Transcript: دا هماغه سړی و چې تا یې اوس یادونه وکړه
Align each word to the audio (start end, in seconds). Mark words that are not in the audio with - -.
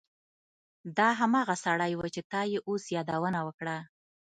دا 0.97 1.09
هماغه 1.21 1.55
سړی 1.65 1.91
و 1.95 2.01
چې 2.15 2.21
تا 2.31 2.41
یې 2.51 2.57
اوس 2.69 2.83
یادونه 2.97 3.39
وکړه 3.47 3.77